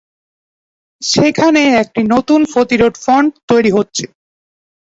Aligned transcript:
সেখানে 1.01 1.61
একটি 1.81 2.01
নতুন 2.13 2.39
প্রতিরোধ 2.53 2.93
ফ্রন্ট 3.03 3.31
তৈরি 3.49 3.71
হচ্ছে। 3.77 4.05